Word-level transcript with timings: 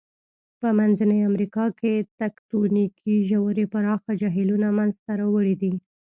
په 0.59 0.67
منځنۍ 0.79 1.19
امریکا 1.29 1.65
کې 1.79 1.93
تکتونیکي 2.21 3.15
ژورې 3.29 3.65
پراخه 3.73 4.11
جهیلونه 4.21 4.67
منځته 4.77 5.11
راوړي 5.21 5.55
دي. 5.61 5.73